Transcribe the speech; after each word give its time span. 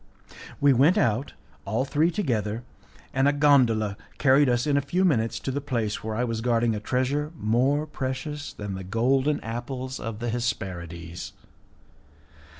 We 0.59 0.73
went 0.73 0.97
out 0.97 1.33
all 1.63 1.85
three 1.85 2.09
together, 2.09 2.63
and 3.13 3.27
a 3.27 3.31
gondola 3.31 3.97
carried 4.17 4.49
us 4.49 4.65
in 4.65 4.75
a 4.75 4.81
few 4.81 5.05
minutes 5.05 5.39
to 5.39 5.51
the 5.51 5.61
place 5.61 6.03
where 6.03 6.15
I 6.15 6.23
was 6.23 6.41
guarding 6.41 6.73
a 6.73 6.79
treasure 6.79 7.31
more 7.37 7.85
precious 7.85 8.51
than 8.51 8.73
the 8.73 8.83
golden 8.83 9.39
apples 9.41 9.99
of 9.99 10.17
the 10.17 10.31
Hesperides. 10.31 11.33